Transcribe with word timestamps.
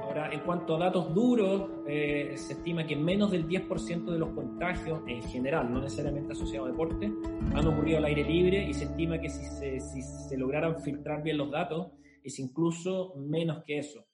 Ahora, 0.00 0.32
en 0.32 0.40
cuanto 0.46 0.76
a 0.76 0.78
datos 0.78 1.12
duros, 1.12 1.68
eh, 1.88 2.34
se 2.36 2.52
estima 2.52 2.86
que 2.86 2.94
menos 2.94 3.32
del 3.32 3.48
10% 3.48 4.12
de 4.12 4.20
los 4.20 4.32
contagios 4.36 5.00
en 5.08 5.20
general, 5.24 5.72
no 5.72 5.80
necesariamente 5.80 6.34
asociados 6.34 6.68
a 6.68 6.70
deporte, 6.70 7.12
han 7.56 7.66
ocurrido 7.66 7.98
al 7.98 8.04
aire 8.04 8.22
libre 8.22 8.68
y 8.68 8.72
se 8.72 8.84
estima 8.84 9.20
que 9.20 9.30
si 9.30 9.44
se, 9.46 9.80
si 9.80 10.00
se 10.00 10.38
lograran 10.38 10.80
filtrar 10.80 11.24
bien 11.24 11.38
los 11.38 11.50
datos, 11.50 11.88
es 12.24 12.38
incluso 12.38 13.14
menos 13.16 13.62
que 13.66 13.78
eso. 13.78 14.06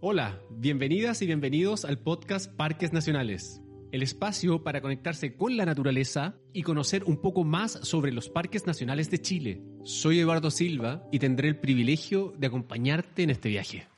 Hola, 0.00 0.40
bienvenidas 0.50 1.20
y 1.22 1.26
bienvenidos 1.26 1.84
al 1.84 1.98
podcast 1.98 2.54
Parques 2.54 2.92
Nacionales, 2.92 3.60
el 3.90 4.02
espacio 4.02 4.62
para 4.62 4.80
conectarse 4.80 5.36
con 5.36 5.56
la 5.56 5.66
naturaleza 5.66 6.36
y 6.52 6.62
conocer 6.62 7.04
un 7.04 7.20
poco 7.20 7.42
más 7.42 7.72
sobre 7.82 8.12
los 8.12 8.28
parques 8.28 8.66
nacionales 8.66 9.10
de 9.10 9.20
Chile. 9.20 9.62
Soy 9.82 10.20
Eduardo 10.20 10.50
Silva 10.50 11.06
y 11.10 11.18
tendré 11.18 11.48
el 11.48 11.58
privilegio 11.58 12.32
de 12.38 12.46
acompañarte 12.46 13.24
en 13.24 13.30
este 13.30 13.48
viaje. 13.48 13.88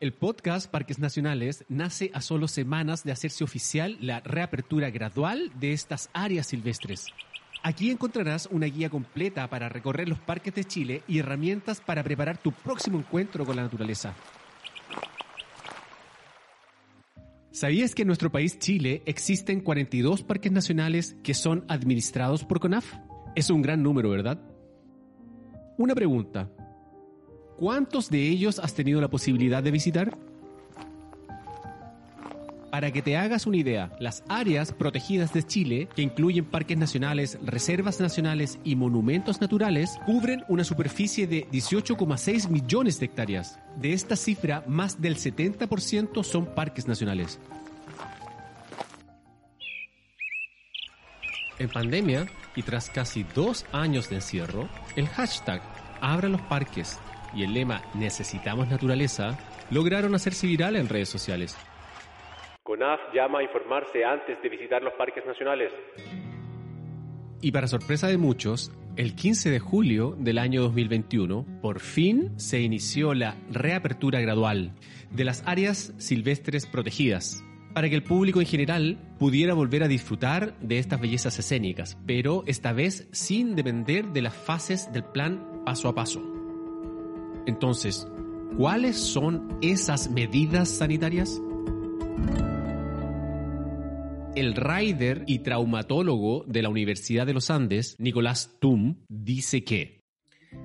El 0.00 0.12
podcast 0.12 0.68
Parques 0.68 0.98
Nacionales 0.98 1.64
nace 1.68 2.10
a 2.12 2.20
solo 2.22 2.48
semanas 2.48 3.04
de 3.04 3.12
hacerse 3.12 3.44
oficial 3.44 3.96
la 4.00 4.18
reapertura 4.18 4.90
gradual 4.90 5.52
de 5.60 5.72
estas 5.72 6.10
áreas 6.12 6.48
silvestres. 6.48 7.06
Aquí 7.64 7.90
encontrarás 7.90 8.48
una 8.50 8.66
guía 8.66 8.90
completa 8.90 9.48
para 9.48 9.68
recorrer 9.68 10.08
los 10.08 10.18
parques 10.18 10.52
de 10.54 10.64
Chile 10.64 11.02
y 11.06 11.20
herramientas 11.20 11.80
para 11.80 12.02
preparar 12.02 12.36
tu 12.38 12.50
próximo 12.50 12.98
encuentro 12.98 13.46
con 13.46 13.54
la 13.54 13.62
naturaleza. 13.62 14.14
¿Sabías 17.52 17.94
que 17.94 18.02
en 18.02 18.08
nuestro 18.08 18.32
país 18.32 18.58
Chile 18.58 19.02
existen 19.06 19.60
42 19.60 20.24
parques 20.24 20.50
nacionales 20.50 21.14
que 21.22 21.34
son 21.34 21.64
administrados 21.68 22.44
por 22.44 22.58
CONAF? 22.58 22.94
Es 23.36 23.50
un 23.50 23.62
gran 23.62 23.82
número, 23.82 24.10
¿verdad? 24.10 24.40
Una 25.78 25.94
pregunta. 25.94 26.50
¿Cuántos 27.58 28.10
de 28.10 28.26
ellos 28.26 28.58
has 28.58 28.74
tenido 28.74 29.00
la 29.00 29.10
posibilidad 29.10 29.62
de 29.62 29.70
visitar? 29.70 30.18
Para 32.72 32.90
que 32.90 33.02
te 33.02 33.18
hagas 33.18 33.46
una 33.46 33.58
idea, 33.58 33.94
las 34.00 34.24
áreas 34.30 34.72
protegidas 34.72 35.34
de 35.34 35.42
Chile, 35.42 35.90
que 35.94 36.00
incluyen 36.00 36.46
parques 36.46 36.78
nacionales, 36.78 37.36
reservas 37.44 38.00
nacionales 38.00 38.58
y 38.64 38.76
monumentos 38.76 39.42
naturales, 39.42 39.98
cubren 40.06 40.42
una 40.48 40.64
superficie 40.64 41.26
de 41.26 41.46
18,6 41.50 42.48
millones 42.48 42.98
de 42.98 43.04
hectáreas. 43.04 43.58
De 43.76 43.92
esta 43.92 44.16
cifra, 44.16 44.64
más 44.66 45.02
del 45.02 45.16
70% 45.16 46.24
son 46.24 46.46
parques 46.46 46.88
nacionales. 46.88 47.38
En 51.58 51.68
pandemia, 51.68 52.26
y 52.56 52.62
tras 52.62 52.88
casi 52.88 53.26
dos 53.34 53.66
años 53.72 54.08
de 54.08 54.16
encierro, 54.16 54.66
el 54.96 55.08
hashtag 55.08 55.60
Abra 56.00 56.30
los 56.30 56.40
parques 56.40 56.98
y 57.34 57.42
el 57.42 57.52
lema 57.52 57.82
Necesitamos 57.92 58.68
naturaleza 58.68 59.38
lograron 59.70 60.14
hacerse 60.14 60.46
viral 60.46 60.76
en 60.76 60.88
redes 60.88 61.10
sociales. 61.10 61.54
CONAF 62.62 63.00
llama 63.12 63.40
a 63.40 63.42
informarse 63.42 64.04
antes 64.04 64.40
de 64.40 64.48
visitar 64.48 64.82
los 64.82 64.92
parques 64.94 65.26
nacionales. 65.26 65.72
Y 67.40 67.50
para 67.50 67.66
sorpresa 67.66 68.06
de 68.06 68.18
muchos, 68.18 68.70
el 68.94 69.16
15 69.16 69.50
de 69.50 69.58
julio 69.58 70.14
del 70.16 70.38
año 70.38 70.62
2021, 70.62 71.44
por 71.60 71.80
fin 71.80 72.38
se 72.38 72.60
inició 72.60 73.14
la 73.14 73.34
reapertura 73.50 74.20
gradual 74.20 74.74
de 75.10 75.24
las 75.24 75.42
áreas 75.44 75.92
silvestres 75.98 76.66
protegidas, 76.66 77.42
para 77.74 77.88
que 77.88 77.96
el 77.96 78.04
público 78.04 78.40
en 78.40 78.46
general 78.46 79.16
pudiera 79.18 79.54
volver 79.54 79.82
a 79.82 79.88
disfrutar 79.88 80.56
de 80.60 80.78
estas 80.78 81.00
bellezas 81.00 81.36
escénicas, 81.40 81.98
pero 82.06 82.44
esta 82.46 82.72
vez 82.72 83.08
sin 83.10 83.56
depender 83.56 84.06
de 84.12 84.22
las 84.22 84.36
fases 84.36 84.92
del 84.92 85.02
plan 85.02 85.64
paso 85.64 85.88
a 85.88 85.96
paso. 85.96 86.22
Entonces, 87.44 88.06
¿cuáles 88.56 88.96
son 88.98 89.58
esas 89.62 90.08
medidas 90.08 90.68
sanitarias? 90.68 91.42
El 94.34 94.54
rider 94.54 95.24
y 95.26 95.40
traumatólogo 95.40 96.44
de 96.46 96.62
la 96.62 96.70
Universidad 96.70 97.26
de 97.26 97.34
los 97.34 97.50
Andes, 97.50 97.96
Nicolás 97.98 98.56
Tum, 98.60 98.96
dice 99.06 99.62
que 99.62 100.00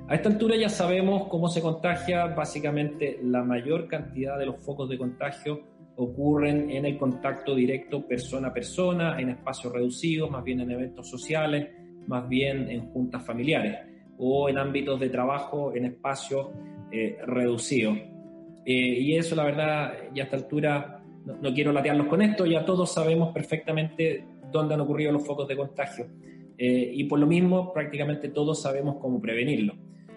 A 0.07 0.15
esta 0.15 0.29
altura 0.29 0.55
ya 0.55 0.69
sabemos 0.69 1.27
cómo 1.27 1.49
se 1.49 1.61
contagia. 1.61 2.27
Básicamente, 2.27 3.19
la 3.21 3.43
mayor 3.43 3.89
cantidad 3.89 4.39
de 4.39 4.45
los 4.45 4.63
focos 4.63 4.87
de 4.87 4.97
contagio 4.97 5.63
ocurren 5.97 6.71
en 6.71 6.85
el 6.85 6.97
contacto 6.97 7.55
directo 7.55 8.07
persona 8.07 8.47
a 8.47 8.53
persona, 8.53 9.19
en 9.19 9.31
espacios 9.31 9.73
reducidos, 9.73 10.31
más 10.31 10.45
bien 10.45 10.61
en 10.61 10.71
eventos 10.71 11.09
sociales, 11.09 11.67
más 12.07 12.29
bien 12.29 12.69
en 12.69 12.87
juntas 12.91 13.25
familiares 13.25 13.79
o 14.17 14.47
en 14.47 14.59
ámbitos 14.59 14.97
de 14.97 15.09
trabajo 15.09 15.75
en 15.75 15.85
espacios 15.85 16.47
eh, 16.89 17.17
reducidos. 17.25 17.97
Eh, 18.65 19.01
y 19.01 19.17
eso, 19.17 19.35
la 19.35 19.43
verdad, 19.43 19.93
ya 20.13 20.23
a 20.23 20.25
esta 20.25 20.37
altura 20.37 20.97
no, 21.35 21.53
quiero 21.53 21.71
latearlos 21.71 22.07
con 22.07 22.21
esto, 22.21 22.45
ya 22.45 22.65
todos 22.65 22.93
sabemos 22.93 23.33
perfectamente 23.33 24.23
dónde 24.51 24.75
han 24.75 24.81
ocurrido 24.81 25.11
los 25.11 25.25
focos 25.25 25.47
de 25.47 25.57
contagio. 25.57 26.07
Eh, 26.57 26.91
y 26.93 27.03
por 27.03 27.19
lo 27.19 27.27
mismo, 27.27 27.71
prácticamente 27.73 28.29
todos 28.29 28.61
sabemos 28.61 28.97
cómo 28.99 29.21
prevenirlo. 29.21 29.75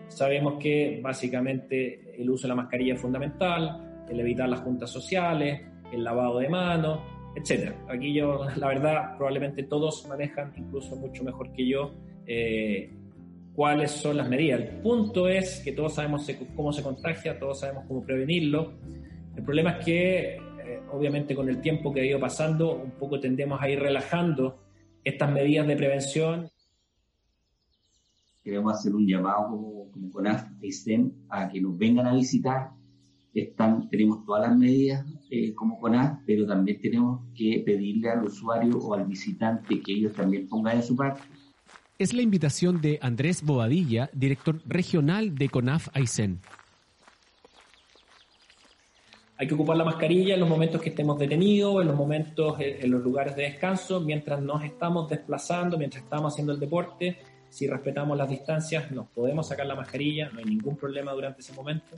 Sabemos 0.09 0.55
que 0.59 1.01
básicamente 1.03 2.15
el 2.21 2.31
uso 2.31 2.43
de 2.43 2.49
la 2.49 2.55
mascarilla 2.55 2.95
es 2.95 3.01
fundamental, 3.01 4.05
el 4.09 4.21
evitar 4.21 4.49
las 4.49 4.61
juntas 4.61 4.91
sociales, 4.91 5.63
el 5.93 6.03
lavado 6.03 6.39
de 6.39 6.49
manos, 6.49 7.01
etc. 7.37 7.75
Aquí 7.89 8.13
yo, 8.13 8.45
la 8.57 8.69
verdad, 8.69 9.17
probablemente 9.17 9.63
todos 9.65 10.07
manejan, 10.09 10.53
incluso 10.57 10.97
mucho 10.97 11.23
mejor 11.25 11.53
que 11.53 11.67
yo, 11.67 11.93
eh, 12.27 12.91
cuáles 13.55 13.91
son 13.91 14.17
las 14.17 14.29
medidas. 14.29 14.61
El 14.61 14.69
punto 14.81 15.29
es 15.29 15.61
que 15.65 15.73
todos 15.73 15.95
sabemos 15.95 16.29
cómo 16.57 16.73
se 16.73 16.83
contagia, 16.83 17.39
todos 17.39 17.61
sabemos 17.61 17.85
cómo 17.87 18.03
prevenirlo. 18.03 18.73
El 19.37 19.45
problema 19.45 19.73
es 19.79 19.85
que 19.85 20.39
obviamente 20.93 21.35
con 21.35 21.49
el 21.49 21.61
tiempo 21.61 21.93
que 21.93 22.01
ha 22.01 22.05
ido 22.05 22.21
pasando, 22.21 22.75
un 22.75 22.93
poco 22.93 23.21
tendemos 23.21 23.61
a 23.61 23.69
ir 23.69 23.81
relajando 23.81 24.59
estas 25.05 25.31
medidas 25.33 25.67
de 25.67 25.77
prevención. 25.77 26.51
Queremos 28.43 28.75
hacer 28.75 28.95
un 28.95 29.07
llamado 29.07 29.49
como, 29.51 29.91
como 29.91 30.11
CONAF 30.11 30.47
a 31.29 31.49
que 31.49 31.61
nos 31.61 31.77
vengan 31.77 32.07
a 32.07 32.15
visitar. 32.15 32.71
Están, 33.33 33.89
tenemos 33.89 34.25
todas 34.25 34.49
las 34.49 34.59
medidas 34.59 35.07
eh, 35.31 35.55
como 35.55 35.79
CONAF, 35.79 36.21
pero 36.27 36.47
también 36.47 36.81
tenemos 36.81 37.21
que 37.35 37.63
pedirle 37.65 38.11
al 38.11 38.25
usuario 38.25 38.79
o 38.79 38.95
al 38.95 39.07
visitante 39.07 39.81
que 39.81 39.93
ellos 39.93 40.15
también 40.15 40.49
pongan 40.49 40.79
en 40.79 40.83
su 40.83 40.97
parte. 40.97 41.21
Es 41.99 42.15
la 42.15 42.23
invitación 42.23 42.81
de 42.81 42.99
Andrés 43.03 43.43
Bobadilla, 43.43 44.11
director 44.15 44.61
regional 44.67 45.35
de 45.35 45.49
CONAF 45.51 45.89
Aysén. 45.93 46.41
Hay 49.41 49.47
que 49.47 49.55
ocupar 49.55 49.75
la 49.79 49.85
mascarilla 49.85 50.35
en 50.35 50.41
los 50.41 50.49
momentos 50.51 50.83
que 50.83 50.91
estemos 50.91 51.19
detenidos, 51.19 51.81
en 51.81 51.89
los 51.89 51.97
momentos, 51.97 52.57
en 52.61 52.91
los 52.91 53.03
lugares 53.03 53.35
de 53.35 53.45
descanso, 53.45 53.99
mientras 53.99 54.43
nos 54.43 54.63
estamos 54.63 55.09
desplazando, 55.09 55.79
mientras 55.79 56.05
estamos 56.05 56.35
haciendo 56.35 56.53
el 56.53 56.61
deporte. 56.61 57.17
Si 57.49 57.67
respetamos 57.67 58.19
las 58.19 58.29
distancias, 58.29 58.91
nos 58.91 59.09
podemos 59.09 59.49
sacar 59.49 59.65
la 59.65 59.75
mascarilla, 59.75 60.29
no 60.29 60.41
hay 60.41 60.45
ningún 60.45 60.77
problema 60.77 61.13
durante 61.13 61.41
ese 61.41 61.55
momento. 61.55 61.97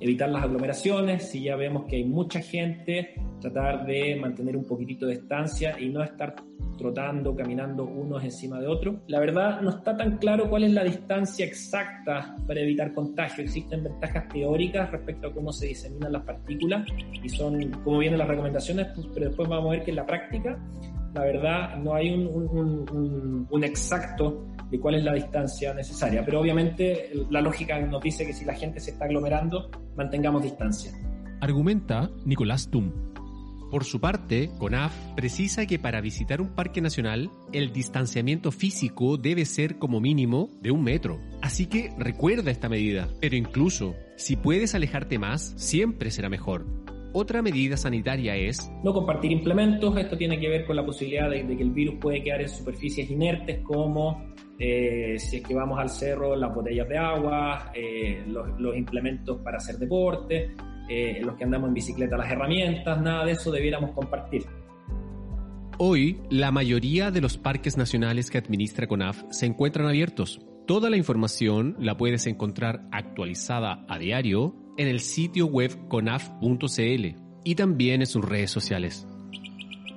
Evitar 0.00 0.28
las 0.28 0.44
aglomeraciones, 0.44 1.28
si 1.30 1.42
ya 1.42 1.56
vemos 1.56 1.84
que 1.86 1.96
hay 1.96 2.04
mucha 2.04 2.40
gente, 2.40 3.14
tratar 3.40 3.84
de 3.84 4.16
mantener 4.16 4.56
un 4.56 4.64
poquitito 4.64 5.06
de 5.06 5.16
distancia 5.16 5.78
y 5.80 5.88
no 5.88 6.02
estar 6.02 6.36
trotando, 6.78 7.34
caminando 7.34 7.84
unos 7.84 8.24
encima 8.24 8.58
de 8.60 8.68
otros. 8.68 8.96
La 9.08 9.20
verdad 9.20 9.60
no 9.60 9.70
está 9.70 9.96
tan 9.96 10.16
claro 10.16 10.48
cuál 10.48 10.64
es 10.64 10.72
la 10.72 10.84
distancia 10.84 11.44
exacta 11.44 12.36
para 12.46 12.60
evitar 12.60 12.94
contagio. 12.94 13.44
Existen 13.44 13.84
ventajas 13.84 14.28
teóricas 14.28 14.90
respecto 14.90 15.28
a 15.28 15.34
cómo 15.34 15.52
se 15.52 15.66
diseminan 15.66 16.12
las 16.12 16.22
partículas 16.22 16.86
y 17.22 17.28
son 17.28 17.70
como 17.82 17.98
vienen 17.98 18.18
las 18.18 18.28
recomendaciones, 18.28 18.86
pues, 18.94 19.08
pero 19.12 19.26
después 19.26 19.48
vamos 19.48 19.68
a 19.68 19.70
ver 19.72 19.84
que 19.84 19.90
en 19.90 19.96
la 19.96 20.06
práctica, 20.06 20.58
la 21.14 21.22
verdad, 21.22 21.76
no 21.78 21.94
hay 21.94 22.10
un, 22.10 22.26
un, 22.26 22.88
un, 22.90 23.46
un 23.50 23.64
exacto 23.64 24.46
de 24.70 24.80
cuál 24.80 24.96
es 24.96 25.04
la 25.04 25.14
distancia 25.14 25.74
necesaria. 25.74 26.24
Pero 26.24 26.40
obviamente 26.40 27.10
la 27.30 27.40
lógica 27.40 27.78
nos 27.80 28.02
dice 28.02 28.26
que 28.26 28.32
si 28.32 28.44
la 28.44 28.54
gente 28.54 28.80
se 28.80 28.92
está 28.92 29.06
aglomerando, 29.06 29.70
mantengamos 29.96 30.42
distancia. 30.42 30.92
Argumenta 31.40 32.10
Nicolás 32.24 32.70
Tum. 32.70 32.92
Por 33.70 33.84
su 33.84 34.00
parte, 34.00 34.50
CONAF 34.58 34.94
precisa 35.14 35.66
que 35.66 35.78
para 35.78 36.00
visitar 36.00 36.40
un 36.40 36.54
parque 36.54 36.80
nacional, 36.80 37.30
el 37.52 37.70
distanciamiento 37.70 38.50
físico 38.50 39.18
debe 39.18 39.44
ser 39.44 39.78
como 39.78 40.00
mínimo 40.00 40.48
de 40.62 40.70
un 40.70 40.82
metro. 40.82 41.20
Así 41.42 41.66
que 41.66 41.90
recuerda 41.98 42.50
esta 42.50 42.70
medida, 42.70 43.08
pero 43.20 43.36
incluso 43.36 43.94
si 44.16 44.36
puedes 44.36 44.74
alejarte 44.74 45.18
más, 45.18 45.52
siempre 45.56 46.10
será 46.10 46.30
mejor. 46.30 46.64
Otra 47.12 47.42
medida 47.42 47.76
sanitaria 47.76 48.36
es... 48.36 48.70
No 48.82 48.94
compartir 48.94 49.32
implementos, 49.32 49.96
esto 49.96 50.16
tiene 50.16 50.40
que 50.40 50.48
ver 50.48 50.64
con 50.64 50.76
la 50.76 50.84
posibilidad 50.84 51.28
de, 51.30 51.46
que 51.46 51.62
el 51.62 51.70
virus 51.70 51.96
puede 52.00 52.22
quedar 52.22 52.40
en 52.40 52.48
superficies 52.48 53.10
inertes 53.10 53.60
como 53.64 54.34
eh, 54.58 55.16
si 55.18 55.36
es 55.36 55.42
que 55.44 55.54
vamos 55.54 55.78
al 55.78 55.88
cerro, 55.88 56.34
las 56.34 56.52
botellas 56.52 56.88
de 56.88 56.98
agua, 56.98 57.70
eh, 57.74 58.24
los, 58.26 58.76
implementos 58.76 59.40
para 59.40 59.58
hacer 59.58 59.76
deporte, 59.76 60.54
eh, 60.88 61.20
los 61.22 61.36
que 61.36 61.44
andamos 61.44 61.68
en 61.68 61.74
bicicleta, 61.74 62.16
las 62.16 62.30
herramientas, 62.30 63.00
nada 63.00 63.24
de 63.24 63.32
eso 63.32 63.52
debiéramos 63.52 63.92
compartir. 63.92 64.44
Hoy, 65.78 66.20
la 66.28 66.50
mayoría 66.50 67.12
de 67.12 67.20
los 67.20 67.38
parques 67.38 67.76
nacionales 67.76 68.30
que 68.30 68.38
administra 68.38 68.88
CONAF 68.88 69.22
se 69.30 69.46
encuentran 69.46 69.86
abiertos. 69.86 70.40
Toda 70.66 70.90
la 70.90 70.96
información 70.96 71.76
la 71.78 71.96
puedes 71.96 72.26
encontrar 72.26 72.88
actualizada 72.90 73.86
a 73.88 73.98
diario 73.98 74.56
en 74.76 74.88
el 74.88 74.98
sitio 74.98 75.46
web 75.46 75.86
conaf.cl 75.88 77.06
y 77.44 77.54
también 77.54 78.00
en 78.00 78.06
sus 78.06 78.24
redes 78.24 78.50
sociales. 78.50 79.06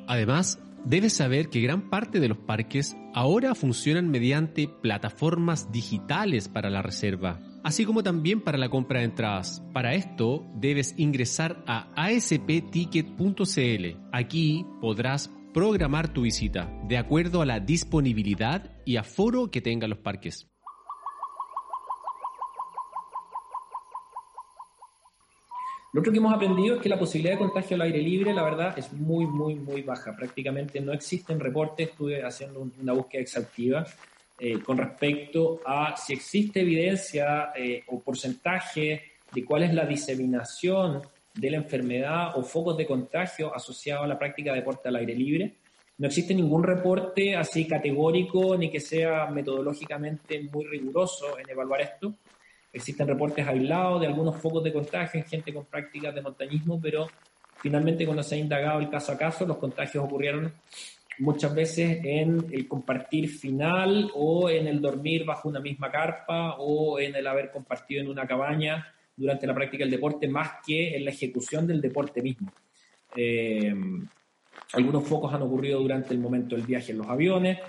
Además, 0.08 0.60
debes 0.86 1.14
saber 1.14 1.50
que 1.50 1.62
gran 1.62 1.90
parte 1.90 2.20
de 2.20 2.28
los 2.28 2.38
parques 2.38 2.96
ahora 3.14 3.56
funcionan 3.56 4.10
mediante 4.10 4.68
plataformas 4.68 5.72
digitales 5.72 6.48
para 6.48 6.70
la 6.70 6.82
reserva, 6.82 7.40
así 7.64 7.86
como 7.86 8.04
también 8.04 8.42
para 8.42 8.58
la 8.58 8.70
compra 8.70 9.00
de 9.00 9.06
entradas. 9.06 9.64
Para 9.74 9.94
esto, 9.94 10.46
debes 10.56 10.94
ingresar 10.98 11.64
a 11.68 11.92
aspticket.cl. 11.96 13.86
Aquí 14.12 14.66
podrás 14.80 15.32
programar 15.54 16.14
tu 16.14 16.22
visita 16.22 16.72
de 16.88 16.98
acuerdo 16.98 17.42
a 17.42 17.46
la 17.46 17.60
disponibilidad 17.60 18.72
y 18.86 18.96
aforo 18.96 19.52
que 19.52 19.62
tengan 19.62 19.90
los 19.90 20.00
parques. 20.00 20.48
Lo 25.94 26.00
otro 26.00 26.14
que 26.14 26.20
hemos 26.20 26.34
aprendido 26.34 26.76
es 26.76 26.82
que 26.82 26.88
la 26.88 26.98
posibilidad 26.98 27.34
de 27.34 27.40
contagio 27.40 27.76
al 27.76 27.82
aire 27.82 28.00
libre, 28.00 28.34
la 28.34 28.44
verdad, 28.44 28.80
es 28.80 28.94
muy, 28.94 29.26
muy, 29.26 29.56
muy 29.56 29.82
baja. 29.82 30.16
Prácticamente 30.16 30.80
no 30.80 30.94
existen 30.94 31.40
reportes, 31.40 31.90
estuve 31.90 32.24
haciendo 32.24 32.66
una 32.82 32.94
búsqueda 32.94 33.22
exhaustiva 33.22 33.86
eh, 34.40 34.60
con 34.60 34.78
respecto 34.78 35.60
a 35.66 35.96
si 35.98 36.14
existe 36.14 36.62
evidencia 36.62 37.52
eh, 37.56 37.84
o 37.88 38.00
porcentaje 38.00 39.04
de 39.34 39.46
cuál 39.46 39.64
es 39.64 39.74
la 39.74 39.86
diseminación 39.86 41.02
de 41.34 41.52
la 41.52 41.58
enfermedad 41.58 42.38
o 42.38 42.44
focos 42.44 42.78
de 42.78 42.86
contagio 42.86 43.54
asociados 43.54 44.06
a 44.06 44.08
la 44.08 44.18
práctica 44.18 44.52
de 44.52 44.60
deporte 44.60 44.88
al 44.88 44.96
aire 44.96 45.14
libre. 45.14 45.58
No 45.98 46.08
existe 46.08 46.34
ningún 46.34 46.64
reporte 46.64 47.36
así 47.36 47.68
categórico 47.68 48.56
ni 48.58 48.72
que 48.72 48.80
sea 48.80 49.28
metodológicamente 49.28 50.42
muy 50.52 50.66
riguroso 50.66 51.38
en 51.38 51.50
evaluar 51.50 51.82
esto. 51.82 52.16
Existen 52.74 53.08
reportes 53.08 53.46
aislados 53.48 54.02
de 54.02 54.08
algunos 54.08 54.38
focos 54.38 54.64
de 54.64 54.72
contagio 54.72 55.20
en 55.20 55.26
gente 55.26 55.54
con 55.54 55.66
prácticas 55.66 56.16
de 56.16 56.22
montañismo, 56.22 56.80
pero 56.82 57.08
finalmente 57.62 58.06
cuando 58.06 58.24
se 58.24 58.36
ha 58.36 58.38
indagado 58.38 58.80
el 58.80 58.90
caso 58.90 59.12
a 59.12 59.18
caso, 59.18 59.46
los 59.46 59.58
contagios 59.58 60.04
ocurrieron 60.04 60.54
muchas 61.20 61.54
veces 61.54 62.00
en 62.04 62.48
el 62.52 62.68
compartir 62.68 63.30
final 63.30 64.10
o 64.16 64.50
en 64.50 64.68
el 64.68 64.82
dormir 64.82 65.26
bajo 65.26 65.50
una 65.50 65.60
misma 65.60 65.92
carpa 65.92 66.56
o 66.58 67.00
en 67.00 67.16
el 67.16 67.28
haber 67.28 67.52
compartido 67.52 68.02
en 68.02 68.10
una 68.10 68.26
cabaña 68.26 68.88
durante 69.16 69.46
la 69.46 69.54
práctica 69.54 69.84
del 69.84 69.92
deporte 69.92 70.28
más 70.28 70.54
que 70.66 70.96
en 70.96 71.06
la 71.06 71.12
ejecución 71.12 71.68
del 71.68 71.82
deporte 71.82 72.22
mismo. 72.22 72.52
Eh, 73.16 73.74
algunos 74.74 75.08
focos 75.08 75.34
han 75.34 75.42
ocurrido 75.42 75.80
durante 75.80 76.14
el 76.14 76.20
momento 76.20 76.56
del 76.56 76.66
viaje 76.66 76.92
en 76.92 77.00
los 77.00 77.08
aviones, 77.08 77.60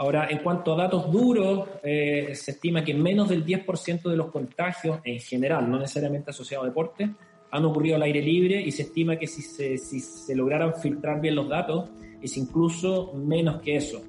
Ahora, 0.00 0.28
en 0.30 0.38
cuanto 0.38 0.72
a 0.72 0.76
datos 0.84 1.12
duros, 1.12 1.68
eh, 1.82 2.30
se 2.34 2.52
estima 2.52 2.82
que 2.82 2.94
menos 2.94 3.28
del 3.28 3.44
10% 3.44 4.08
de 4.08 4.16
los 4.16 4.30
contagios 4.30 4.98
en 5.04 5.20
general, 5.20 5.70
no 5.70 5.78
necesariamente 5.78 6.30
asociados 6.30 6.64
a 6.64 6.68
deporte, 6.70 7.10
han 7.50 7.64
ocurrido 7.66 7.96
al 7.96 8.02
aire 8.04 8.22
libre 8.22 8.62
y 8.62 8.70
se 8.70 8.84
estima 8.84 9.18
que 9.18 9.26
si 9.26 9.42
se, 9.42 9.76
si 9.76 10.00
se 10.00 10.34
lograran 10.34 10.72
filtrar 10.80 11.20
bien 11.20 11.34
los 11.34 11.50
datos, 11.50 11.90
es 12.22 12.34
incluso 12.38 13.12
menos 13.12 13.60
que 13.60 13.76
eso. 13.76 14.02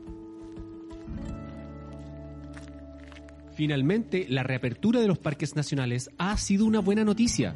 Finalmente, 3.53 4.27
la 4.29 4.43
reapertura 4.43 5.01
de 5.01 5.09
los 5.09 5.19
parques 5.19 5.57
nacionales 5.57 6.09
ha 6.17 6.37
sido 6.37 6.63
una 6.63 6.79
buena 6.79 7.03
noticia 7.03 7.53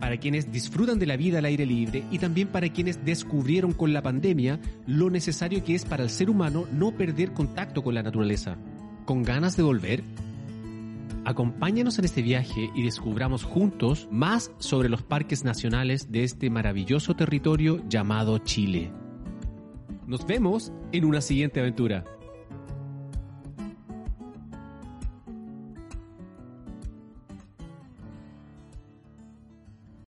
para 0.00 0.18
quienes 0.18 0.52
disfrutan 0.52 0.98
de 0.98 1.06
la 1.06 1.16
vida 1.16 1.38
al 1.38 1.44
aire 1.44 1.66
libre 1.66 2.04
y 2.10 2.18
también 2.18 2.48
para 2.48 2.68
quienes 2.68 3.04
descubrieron 3.04 3.72
con 3.72 3.92
la 3.92 4.02
pandemia 4.02 4.60
lo 4.86 5.10
necesario 5.10 5.64
que 5.64 5.74
es 5.74 5.84
para 5.84 6.02
el 6.02 6.10
ser 6.10 6.30
humano 6.30 6.66
no 6.72 6.92
perder 6.92 7.32
contacto 7.32 7.82
con 7.82 7.94
la 7.94 8.02
naturaleza. 8.02 8.56
¿Con 9.04 9.22
ganas 9.22 9.56
de 9.56 9.62
volver? 9.62 10.04
Acompáñanos 11.24 11.98
en 11.98 12.04
este 12.04 12.22
viaje 12.22 12.70
y 12.74 12.84
descubramos 12.84 13.42
juntos 13.42 14.08
más 14.12 14.52
sobre 14.58 14.88
los 14.88 15.02
parques 15.02 15.44
nacionales 15.44 16.12
de 16.12 16.22
este 16.22 16.50
maravilloso 16.50 17.16
territorio 17.16 17.82
llamado 17.88 18.38
Chile. 18.38 18.92
Nos 20.06 20.24
vemos 20.24 20.72
en 20.92 21.04
una 21.04 21.20
siguiente 21.20 21.58
aventura. 21.58 22.04